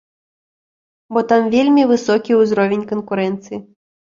[1.17, 3.65] Бо там вельмі высокі ўзровень канкурэнцыі.